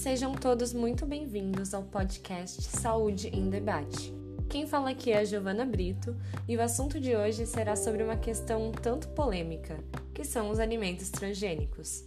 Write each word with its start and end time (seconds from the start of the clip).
Sejam 0.00 0.34
todos 0.34 0.72
muito 0.72 1.04
bem-vindos 1.04 1.74
ao 1.74 1.82
podcast 1.82 2.62
Saúde 2.62 3.28
em 3.28 3.50
Debate. 3.50 4.14
Quem 4.48 4.66
fala 4.66 4.88
aqui 4.88 5.12
é 5.12 5.18
a 5.18 5.24
Giovana 5.24 5.66
Brito 5.66 6.16
e 6.48 6.56
o 6.56 6.62
assunto 6.62 6.98
de 6.98 7.14
hoje 7.14 7.44
será 7.44 7.76
sobre 7.76 8.02
uma 8.02 8.16
questão 8.16 8.68
um 8.68 8.72
tanto 8.72 9.08
polêmica, 9.08 9.76
que 10.14 10.24
são 10.24 10.48
os 10.48 10.58
alimentos 10.58 11.10
transgênicos. 11.10 12.02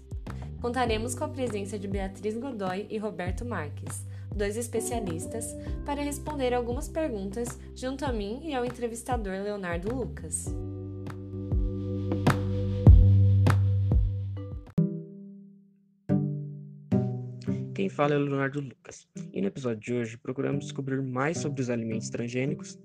Contaremos 0.59 1.14
com 1.14 1.25
a 1.25 1.29
presença 1.29 1.77
de 1.77 1.88
Beatriz 1.88 2.36
Godoy 2.36 2.88
e 2.89 2.98
Roberto 2.98 3.45
Marques, 3.45 4.04
dois 4.36 4.57
especialistas, 4.57 5.55
para 5.86 6.02
responder 6.02 6.52
algumas 6.52 6.89
perguntas 6.89 7.60
junto 7.75 8.05
a 8.05 8.12
mim 8.12 8.41
e 8.44 8.55
ao 8.55 8.66
entrevistador 8.66 9.34
Leonardo 9.44 9.94
Lucas. 9.96 10.48
Quem 17.84 17.90
fala 17.90 18.14
é 18.14 18.18
Leonardo 18.18 18.62
Lucas, 18.62 19.05
e 19.34 19.42
no 19.42 19.48
episódio 19.48 19.82
de 19.82 19.94
hoje 19.94 20.18
procuramos 20.18 20.64
descobrir 20.64 21.02
mais 21.02 21.40
sobre 21.40 21.62
os 21.62 21.70
alimentos 21.70 22.09
transgênicos, 22.09 22.80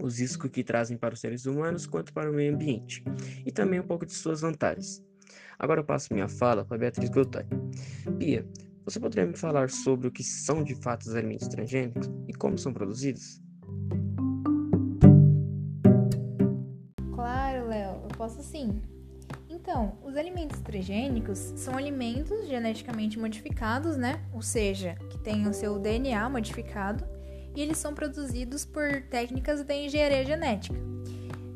os 0.00 0.20
riscos 0.20 0.48
que 0.48 0.62
trazem 0.62 0.96
para 0.96 1.12
os 1.12 1.18
seres 1.18 1.44
humanos 1.44 1.86
quanto 1.86 2.12
para 2.12 2.30
o 2.30 2.32
meio 2.32 2.54
ambiente, 2.54 3.02
e 3.44 3.50
também 3.50 3.80
um 3.80 3.84
pouco 3.84 4.06
de 4.06 4.12
suas 4.12 4.42
vantagens. 4.42 5.04
Agora 5.58 5.80
eu 5.80 5.84
passo 5.84 6.14
minha 6.14 6.28
fala 6.28 6.64
para 6.64 6.78
Beatriz 6.78 7.10
Godoy. 7.10 7.42
Bia, 8.16 8.48
você 8.84 9.00
poderia 9.00 9.26
me 9.26 9.36
falar 9.36 9.70
sobre 9.70 10.06
o 10.06 10.12
que 10.12 10.22
são 10.22 10.62
de 10.62 10.76
fato 10.76 11.02
os 11.02 11.16
alimentos 11.16 11.48
transgênicos 11.48 12.08
e 12.28 12.32
como 12.32 12.56
são 12.56 12.72
produzidos? 12.72 13.42
Claro, 17.12 17.66
Léo, 17.66 18.02
eu 18.04 18.08
posso 18.16 18.40
sim. 18.40 18.80
Então, 19.64 19.96
os 20.04 20.14
alimentos 20.14 20.60
transgênicos 20.60 21.38
são 21.56 21.74
alimentos 21.74 22.46
geneticamente 22.46 23.18
modificados, 23.18 23.96
né? 23.96 24.20
Ou 24.34 24.42
seja, 24.42 24.94
que 25.08 25.16
têm 25.16 25.48
o 25.48 25.54
seu 25.54 25.78
DNA 25.78 26.28
modificado, 26.28 27.02
e 27.56 27.62
eles 27.62 27.78
são 27.78 27.94
produzidos 27.94 28.66
por 28.66 29.00
técnicas 29.08 29.64
da 29.64 29.74
engenharia 29.74 30.22
genética. 30.22 30.78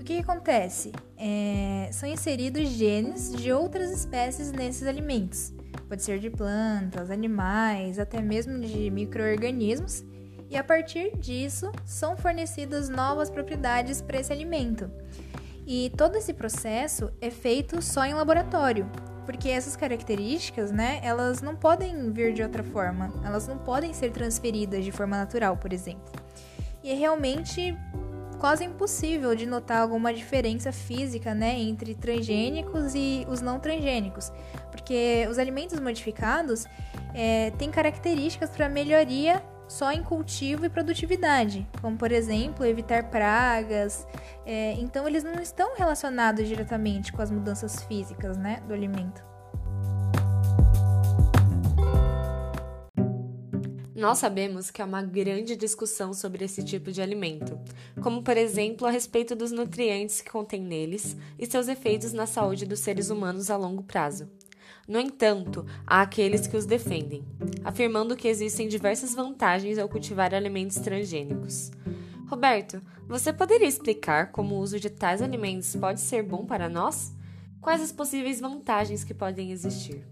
O 0.00 0.04
que, 0.04 0.14
que 0.14 0.20
acontece? 0.22 0.90
É, 1.18 1.90
são 1.92 2.08
inseridos 2.08 2.70
genes 2.70 3.30
de 3.36 3.52
outras 3.52 3.90
espécies 3.90 4.52
nesses 4.52 4.88
alimentos. 4.88 5.52
Pode 5.86 6.02
ser 6.02 6.18
de 6.18 6.30
plantas, 6.30 7.10
animais, 7.10 7.98
até 7.98 8.22
mesmo 8.22 8.58
de 8.58 8.90
micro-organismos, 8.90 10.02
e 10.48 10.56
a 10.56 10.64
partir 10.64 11.14
disso 11.18 11.70
são 11.84 12.16
fornecidas 12.16 12.88
novas 12.88 13.28
propriedades 13.28 14.00
para 14.00 14.18
esse 14.18 14.32
alimento. 14.32 14.90
E 15.70 15.92
todo 15.98 16.16
esse 16.16 16.32
processo 16.32 17.12
é 17.20 17.28
feito 17.28 17.82
só 17.82 18.02
em 18.06 18.14
laboratório, 18.14 18.90
porque 19.26 19.50
essas 19.50 19.76
características, 19.76 20.72
né, 20.72 20.98
elas 21.02 21.42
não 21.42 21.54
podem 21.54 22.10
vir 22.10 22.32
de 22.32 22.42
outra 22.42 22.64
forma, 22.64 23.12
elas 23.22 23.46
não 23.46 23.58
podem 23.58 23.92
ser 23.92 24.10
transferidas 24.10 24.82
de 24.82 24.90
forma 24.90 25.18
natural, 25.18 25.58
por 25.58 25.70
exemplo. 25.70 26.10
E 26.82 26.90
é 26.90 26.94
realmente 26.94 27.76
quase 28.38 28.64
impossível 28.64 29.34
de 29.34 29.44
notar 29.44 29.82
alguma 29.82 30.14
diferença 30.14 30.72
física, 30.72 31.34
né, 31.34 31.60
entre 31.60 31.94
transgênicos 31.94 32.94
e 32.94 33.26
os 33.28 33.42
não 33.42 33.60
transgênicos, 33.60 34.32
porque 34.70 35.28
os 35.30 35.38
alimentos 35.38 35.78
modificados 35.80 36.64
é, 37.12 37.50
têm 37.58 37.70
características 37.70 38.48
para 38.48 38.70
melhoria 38.70 39.44
só 39.68 39.92
em 39.92 40.02
cultivo 40.02 40.64
e 40.64 40.70
produtividade, 40.70 41.68
como 41.80 41.96
por 41.96 42.10
exemplo 42.10 42.64
evitar 42.64 43.10
pragas. 43.10 44.06
É, 44.46 44.72
então 44.72 45.06
eles 45.06 45.22
não 45.22 45.34
estão 45.40 45.76
relacionados 45.76 46.48
diretamente 46.48 47.12
com 47.12 47.20
as 47.20 47.30
mudanças 47.30 47.82
físicas 47.84 48.36
né, 48.36 48.62
do 48.66 48.72
alimento. 48.72 49.28
Nós 53.94 54.18
sabemos 54.18 54.70
que 54.70 54.80
há 54.80 54.84
uma 54.84 55.02
grande 55.02 55.56
discussão 55.56 56.14
sobre 56.14 56.44
esse 56.44 56.62
tipo 56.62 56.92
de 56.92 57.02
alimento, 57.02 57.58
como 58.00 58.22
por 58.22 58.36
exemplo 58.36 58.86
a 58.86 58.90
respeito 58.92 59.34
dos 59.34 59.50
nutrientes 59.50 60.20
que 60.20 60.30
contém 60.30 60.62
neles 60.62 61.16
e 61.36 61.44
seus 61.44 61.66
efeitos 61.66 62.12
na 62.12 62.24
saúde 62.24 62.64
dos 62.64 62.78
seres 62.78 63.10
humanos 63.10 63.50
a 63.50 63.56
longo 63.56 63.82
prazo. 63.82 64.30
No 64.88 64.98
entanto, 64.98 65.66
há 65.86 66.00
aqueles 66.00 66.46
que 66.46 66.56
os 66.56 66.64
defendem, 66.64 67.22
afirmando 67.62 68.16
que 68.16 68.26
existem 68.26 68.66
diversas 68.66 69.14
vantagens 69.14 69.78
ao 69.78 69.86
cultivar 69.86 70.34
alimentos 70.34 70.78
transgênicos. 70.78 71.70
Roberto, 72.26 72.80
você 73.06 73.30
poderia 73.30 73.68
explicar 73.68 74.32
como 74.32 74.54
o 74.54 74.58
uso 74.58 74.80
de 74.80 74.88
tais 74.88 75.20
alimentos 75.20 75.76
pode 75.76 76.00
ser 76.00 76.22
bom 76.22 76.46
para 76.46 76.70
nós? 76.70 77.14
Quais 77.60 77.82
as 77.82 77.92
possíveis 77.92 78.40
vantagens 78.40 79.04
que 79.04 79.12
podem 79.12 79.52
existir? 79.52 80.02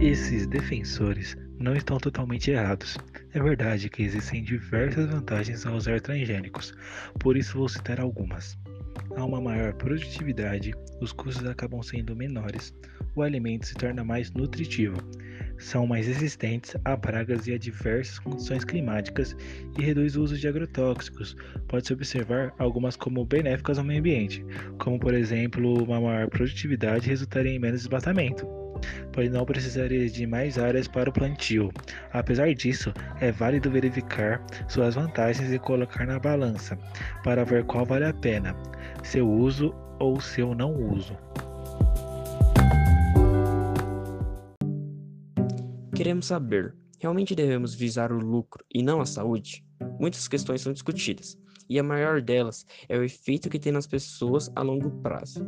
Esses 0.00 0.46
defensores 0.46 1.36
não 1.58 1.76
estão 1.76 1.98
totalmente 1.98 2.50
errados. 2.50 2.96
É 3.34 3.42
verdade 3.42 3.90
que 3.90 4.02
existem 4.02 4.42
diversas 4.42 5.06
vantagens 5.10 5.66
ao 5.66 5.76
usar 5.76 6.00
transgênicos, 6.00 6.74
por 7.20 7.36
isso 7.36 7.58
vou 7.58 7.68
citar 7.68 8.00
algumas. 8.00 8.58
Há 9.16 9.24
uma 9.24 9.40
maior 9.40 9.74
produtividade, 9.74 10.72
os 11.00 11.12
custos 11.12 11.46
acabam 11.46 11.82
sendo 11.82 12.16
menores, 12.16 12.74
o 13.14 13.22
alimento 13.22 13.66
se 13.66 13.74
torna 13.74 14.02
mais 14.02 14.30
nutritivo, 14.32 14.96
são 15.58 15.86
mais 15.86 16.06
resistentes 16.06 16.74
a 16.84 16.96
pragas 16.96 17.46
e 17.46 17.52
a 17.52 17.58
diversas 17.58 18.18
condições 18.18 18.64
climáticas 18.64 19.36
e 19.78 19.82
reduz 19.82 20.16
o 20.16 20.22
uso 20.22 20.38
de 20.38 20.48
agrotóxicos. 20.48 21.36
Pode-se 21.68 21.92
observar 21.92 22.54
algumas 22.58 22.96
como 22.96 23.24
benéficas 23.24 23.78
ao 23.78 23.84
meio 23.84 24.00
ambiente, 24.00 24.44
como 24.78 24.98
por 24.98 25.14
exemplo, 25.14 25.82
uma 25.84 26.00
maior 26.00 26.28
produtividade 26.28 27.08
resultaria 27.08 27.52
em 27.52 27.58
menos 27.58 27.82
desmatamento 27.82 28.61
pois 29.12 29.30
não 29.30 29.44
precisaria 29.44 30.08
de 30.08 30.26
mais 30.26 30.58
áreas 30.58 30.88
para 30.88 31.10
o 31.10 31.12
plantio. 31.12 31.70
Apesar 32.12 32.52
disso, 32.54 32.92
é 33.20 33.30
válido 33.30 33.70
verificar 33.70 34.44
suas 34.68 34.94
vantagens 34.94 35.52
e 35.52 35.58
colocar 35.58 36.06
na 36.06 36.18
balança 36.18 36.78
para 37.22 37.44
ver 37.44 37.64
qual 37.64 37.84
vale 37.84 38.04
a 38.04 38.14
pena, 38.14 38.56
seu 39.02 39.30
uso 39.30 39.74
ou 39.98 40.20
seu 40.20 40.54
não 40.54 40.74
uso. 40.74 41.16
Queremos 45.94 46.26
saber: 46.26 46.74
realmente 46.98 47.34
devemos 47.34 47.74
visar 47.74 48.10
o 48.10 48.18
lucro 48.18 48.64
e 48.72 48.82
não 48.82 49.00
a 49.00 49.06
saúde? 49.06 49.64
Muitas 50.00 50.26
questões 50.26 50.60
são 50.60 50.72
discutidas, 50.72 51.38
e 51.72 51.78
a 51.78 51.82
maior 51.82 52.20
delas 52.20 52.66
é 52.86 52.98
o 52.98 53.02
efeito 53.02 53.48
que 53.48 53.58
tem 53.58 53.72
nas 53.72 53.86
pessoas 53.86 54.52
a 54.54 54.60
longo 54.60 54.90
prazo. 55.00 55.46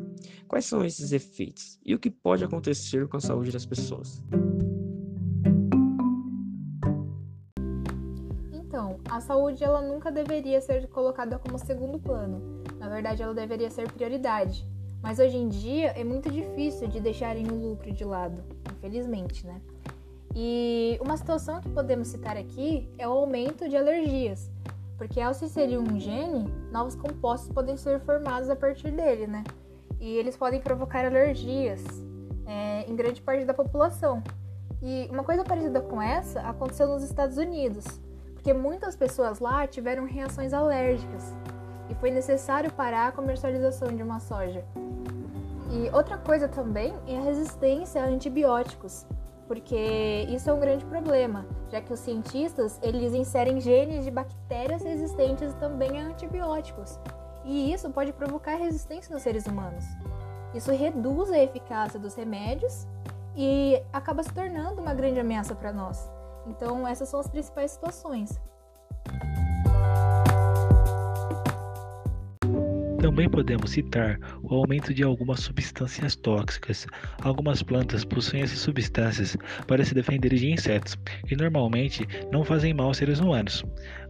Quais 0.48 0.64
são 0.64 0.82
esses 0.82 1.12
efeitos 1.12 1.78
e 1.84 1.94
o 1.94 1.98
que 1.98 2.10
pode 2.10 2.42
acontecer 2.42 3.06
com 3.08 3.18
a 3.18 3.20
saúde 3.20 3.52
das 3.52 3.66
pessoas? 3.66 4.22
Então, 8.50 8.98
a 9.10 9.20
saúde 9.20 9.62
ela 9.62 9.82
nunca 9.82 10.10
deveria 10.10 10.62
ser 10.62 10.88
colocada 10.88 11.38
como 11.38 11.58
segundo 11.58 11.98
plano. 11.98 12.62
Na 12.78 12.88
verdade, 12.88 13.22
ela 13.22 13.34
deveria 13.34 13.68
ser 13.68 13.92
prioridade. 13.92 14.66
Mas 15.02 15.18
hoje 15.18 15.36
em 15.36 15.50
dia 15.50 15.88
é 15.88 16.02
muito 16.02 16.30
difícil 16.30 16.88
de 16.88 17.00
deixarem 17.00 17.46
o 17.48 17.54
lucro 17.54 17.92
de 17.92 18.02
lado, 18.02 18.42
infelizmente, 18.78 19.46
né? 19.46 19.60
E 20.34 20.98
uma 21.02 21.18
situação 21.18 21.60
que 21.60 21.68
podemos 21.68 22.08
citar 22.08 22.38
aqui 22.38 22.88
é 22.96 23.06
o 23.06 23.12
aumento 23.12 23.68
de 23.68 23.76
alergias, 23.76 24.50
porque 24.96 25.20
ao 25.20 25.34
se 25.34 25.44
inserir 25.44 25.78
um 25.78 25.98
gene, 25.98 26.52
novos 26.70 26.94
compostos 26.94 27.52
podem 27.52 27.76
ser 27.76 28.00
formados 28.00 28.48
a 28.48 28.56
partir 28.56 28.90
dele, 28.90 29.26
né? 29.26 29.44
E 30.00 30.16
eles 30.16 30.36
podem 30.36 30.60
provocar 30.60 31.04
alergias 31.04 31.82
é, 32.46 32.84
em 32.88 32.94
grande 32.94 33.20
parte 33.20 33.44
da 33.44 33.54
população. 33.54 34.22
E 34.82 35.08
uma 35.10 35.24
coisa 35.24 35.42
parecida 35.42 35.80
com 35.80 36.00
essa 36.00 36.40
aconteceu 36.40 36.86
nos 36.88 37.02
Estados 37.02 37.38
Unidos, 37.38 37.84
porque 38.34 38.52
muitas 38.52 38.94
pessoas 38.94 39.40
lá 39.40 39.66
tiveram 39.66 40.04
reações 40.04 40.52
alérgicas 40.52 41.34
e 41.88 41.94
foi 41.94 42.10
necessário 42.10 42.70
parar 42.72 43.08
a 43.08 43.12
comercialização 43.12 43.88
de 43.88 44.02
uma 44.02 44.20
soja. 44.20 44.64
E 45.70 45.88
outra 45.94 46.18
coisa 46.18 46.46
também 46.46 46.94
é 47.06 47.16
a 47.16 47.22
resistência 47.22 48.02
a 48.02 48.06
antibióticos, 48.06 49.06
porque 49.46 50.26
isso 50.28 50.48
é 50.48 50.52
um 50.52 50.60
grande 50.60 50.84
problema, 50.84 51.46
já 51.70 51.80
que 51.80 51.92
os 51.92 52.00
cientistas 52.00 52.78
eles 52.82 53.12
inserem 53.12 53.60
genes 53.60 54.04
de 54.04 54.10
bactérias 54.10 54.82
resistentes 54.82 55.52
também 55.54 56.00
a 56.00 56.06
antibióticos, 56.06 56.98
e 57.44 57.72
isso 57.72 57.90
pode 57.90 58.12
provocar 58.12 58.56
resistência 58.56 59.12
nos 59.12 59.22
seres 59.22 59.46
humanos. 59.46 59.84
Isso 60.54 60.70
reduz 60.70 61.30
a 61.30 61.38
eficácia 61.38 61.98
dos 61.98 62.14
remédios 62.14 62.86
e 63.36 63.82
acaba 63.92 64.22
se 64.22 64.32
tornando 64.32 64.80
uma 64.80 64.94
grande 64.94 65.20
ameaça 65.20 65.54
para 65.54 65.72
nós. 65.72 66.08
Então, 66.46 66.86
essas 66.86 67.08
são 67.08 67.20
as 67.20 67.28
principais 67.28 67.72
situações. 67.72 68.40
Também 73.04 73.28
podemos 73.28 73.72
citar 73.72 74.18
o 74.42 74.54
aumento 74.54 74.94
de 74.94 75.02
algumas 75.02 75.40
substâncias 75.40 76.16
tóxicas. 76.16 76.86
Algumas 77.20 77.62
plantas 77.62 78.02
possuem 78.02 78.42
essas 78.42 78.60
substâncias 78.60 79.36
para 79.66 79.84
se 79.84 79.92
defenderem 79.92 80.38
de 80.38 80.50
insetos 80.52 80.96
e 81.30 81.36
normalmente 81.36 82.08
não 82.32 82.42
fazem 82.42 82.72
mal 82.72 82.86
aos 82.86 82.96
seres 82.96 83.20
humanos. 83.20 83.62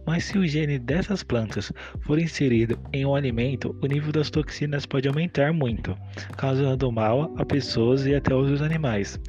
Mas 0.07 0.23
se 0.23 0.37
o 0.37 0.47
gene 0.47 0.79
dessas 0.79 1.23
plantas 1.23 1.73
for 2.03 2.17
inserido 2.17 2.79
em 2.93 3.05
um 3.05 3.13
alimento, 3.13 3.77
o 3.83 3.85
nível 3.85 4.13
das 4.13 4.29
toxinas 4.29 4.85
pode 4.85 5.09
aumentar 5.09 5.51
muito, 5.51 5.93
causando 6.37 6.89
mal 6.89 7.35
a 7.37 7.43
pessoas 7.43 8.05
e 8.05 8.15
até 8.15 8.33
outros 8.33 8.61
animais. 8.61 9.19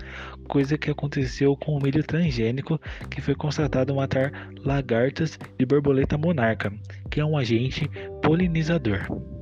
Coisa 0.46 0.78
que 0.78 0.92
aconteceu 0.92 1.56
com 1.56 1.72
o 1.72 1.82
milho 1.82 2.04
transgênico, 2.04 2.80
que 3.10 3.20
foi 3.20 3.34
constatado 3.34 3.96
matar 3.96 4.30
lagartas 4.64 5.36
de 5.58 5.66
borboleta 5.66 6.16
monarca, 6.16 6.72
que 7.10 7.18
é 7.18 7.24
um 7.24 7.36
agente 7.36 7.90
polinizador. 8.22 9.35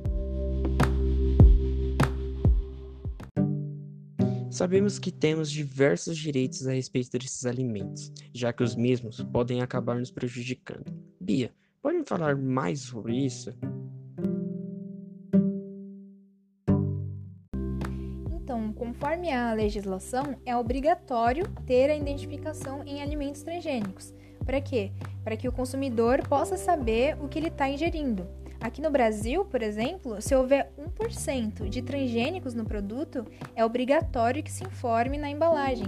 Sabemos 4.55 4.97
que 4.97 5.11
temos 5.11 5.51
diversos 5.51 6.17
direitos 6.17 6.65
a 6.65 6.71
respeito 6.71 7.11
desses 7.11 7.45
alimentos, 7.45 8.09
já 8.33 8.53
que 8.53 8.63
os 8.63 8.73
mesmos 8.73 9.21
podem 9.21 9.61
acabar 9.61 9.99
nos 9.99 10.11
prejudicando. 10.11 10.85
Bia, 11.19 11.51
pode 11.81 11.97
me 11.97 12.05
falar 12.05 12.37
mais 12.37 12.79
sobre 12.79 13.17
isso? 13.17 13.53
Então, 18.33 18.71
conforme 18.71 19.29
a 19.29 19.53
legislação, 19.53 20.39
é 20.45 20.55
obrigatório 20.55 21.43
ter 21.65 21.89
a 21.89 21.97
identificação 21.97 22.81
em 22.85 23.01
alimentos 23.01 23.41
transgênicos. 23.41 24.13
Para 24.45 24.61
quê? 24.61 24.93
Para 25.21 25.35
que 25.35 25.49
o 25.49 25.51
consumidor 25.51 26.25
possa 26.29 26.55
saber 26.55 27.21
o 27.21 27.27
que 27.27 27.37
ele 27.37 27.49
está 27.49 27.67
ingerindo. 27.67 28.25
Aqui 28.65 28.81
no 28.81 28.89
Brasil, 28.89 29.45
por 29.45 29.61
exemplo, 29.61 30.19
se 30.19 30.33
houver 30.33 30.73
1% 30.75 31.69
de 31.69 31.83
transgênicos 31.83 32.55
no 32.55 32.65
produto, 32.65 33.23
é 33.55 33.63
obrigatório 33.63 34.41
que 34.41 34.51
se 34.51 34.63
informe 34.63 35.19
na 35.19 35.29
embalagem. 35.29 35.85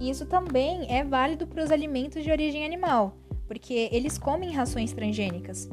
E 0.00 0.10
isso 0.10 0.26
também 0.26 0.92
é 0.92 1.04
válido 1.04 1.46
para 1.46 1.62
os 1.62 1.70
alimentos 1.70 2.24
de 2.24 2.32
origem 2.32 2.64
animal, 2.64 3.16
porque 3.46 3.88
eles 3.92 4.18
comem 4.18 4.52
rações 4.52 4.92
transgênicas. 4.92 5.70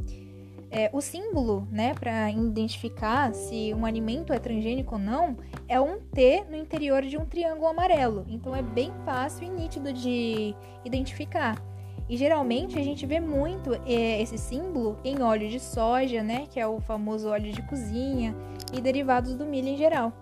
É, 0.69 0.91
o 0.93 1.01
símbolo, 1.01 1.67
né, 1.71 1.95
para 1.95 2.29
identificar 2.29 3.33
se 3.33 3.73
um 3.73 3.83
alimento 3.83 4.31
é 4.31 4.37
transgênico 4.37 4.93
ou 4.93 5.01
não, 5.01 5.37
é 5.67 5.81
um 5.81 5.99
T 5.99 6.45
no 6.47 6.55
interior 6.55 7.01
de 7.01 7.17
um 7.17 7.25
triângulo 7.25 7.65
amarelo. 7.65 8.27
Então 8.29 8.55
é 8.55 8.61
bem 8.61 8.93
fácil 9.03 9.47
e 9.47 9.49
nítido 9.49 9.91
de 9.91 10.53
identificar. 10.85 11.59
E 12.09 12.15
geralmente 12.15 12.79
a 12.79 12.83
gente 12.83 13.05
vê 13.05 13.19
muito 13.19 13.73
é, 13.85 14.21
esse 14.21 14.37
símbolo 14.37 14.97
em 15.03 15.21
óleo 15.21 15.49
de 15.49 15.59
soja, 15.59 16.23
né, 16.23 16.47
que 16.49 16.59
é 16.59 16.65
o 16.65 16.79
famoso 16.79 17.27
óleo 17.27 17.51
de 17.51 17.61
cozinha, 17.63 18.33
e 18.73 18.79
derivados 18.79 19.35
do 19.35 19.45
milho 19.45 19.67
em 19.67 19.77
geral. 19.77 20.13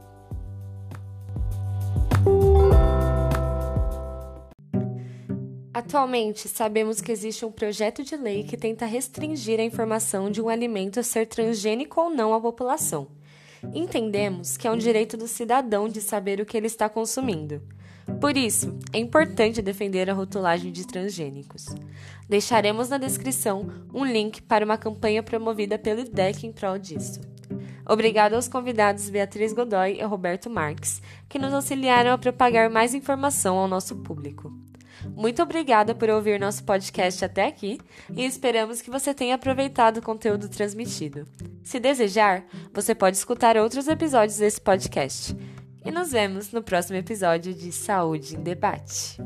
Atualmente, 5.71 6.47
sabemos 6.47 7.01
que 7.01 7.11
existe 7.11 7.45
um 7.45 7.51
projeto 7.51 8.03
de 8.03 8.15
lei 8.15 8.43
que 8.43 8.57
tenta 8.57 8.85
restringir 8.85 9.59
a 9.59 9.63
informação 9.63 10.31
de 10.31 10.41
um 10.41 10.49
alimento 10.49 11.03
ser 11.03 11.27
transgênico 11.27 12.01
ou 12.01 12.09
não 12.09 12.33
à 12.33 12.41
população. 12.41 13.07
Entendemos 13.73 14.57
que 14.57 14.67
é 14.67 14.71
um 14.71 14.77
direito 14.77 15.17
do 15.17 15.27
cidadão 15.27 15.87
de 15.87 16.01
saber 16.01 16.39
o 16.39 16.45
que 16.45 16.55
ele 16.55 16.67
está 16.67 16.87
consumindo. 16.87 17.61
Por 18.19 18.37
isso, 18.37 18.77
é 18.93 18.99
importante 18.99 19.61
defender 19.61 20.09
a 20.09 20.13
rotulagem 20.13 20.71
de 20.71 20.85
transgênicos. 20.85 21.65
Deixaremos 22.29 22.89
na 22.89 22.97
descrição 22.97 23.67
um 23.93 24.05
link 24.05 24.41
para 24.41 24.65
uma 24.65 24.77
campanha 24.77 25.21
promovida 25.23 25.77
pelo 25.77 26.01
IDEC 26.01 26.45
em 26.45 26.51
prol 26.51 26.77
disso. 26.77 27.19
Obrigado 27.87 28.33
aos 28.33 28.47
convidados 28.47 29.09
Beatriz 29.09 29.53
Godoy 29.53 29.99
e 29.99 30.03
Roberto 30.03 30.49
Marques, 30.49 31.01
que 31.29 31.37
nos 31.37 31.53
auxiliaram 31.53 32.11
a 32.11 32.17
propagar 32.17 32.69
mais 32.69 32.93
informação 32.93 33.57
ao 33.57 33.67
nosso 33.67 33.95
público. 33.97 34.51
Muito 35.15 35.43
obrigada 35.43 35.93
por 35.93 36.09
ouvir 36.09 36.39
nosso 36.39 36.63
podcast 36.63 37.23
até 37.23 37.45
aqui 37.45 37.79
e 38.15 38.25
esperamos 38.25 38.81
que 38.81 38.89
você 38.89 39.13
tenha 39.13 39.35
aproveitado 39.35 39.97
o 39.97 40.01
conteúdo 40.01 40.49
transmitido. 40.49 41.27
Se 41.63 41.79
desejar, 41.79 42.43
você 42.73 42.95
pode 42.95 43.17
escutar 43.17 43.57
outros 43.57 43.87
episódios 43.87 44.37
desse 44.37 44.59
podcast 44.59 45.35
e 45.85 45.91
nos 45.91 46.11
vemos 46.11 46.51
no 46.51 46.63
próximo 46.63 46.97
episódio 46.97 47.53
de 47.53 47.71
Saúde 47.71 48.35
em 48.35 48.41
Debate. 48.41 49.21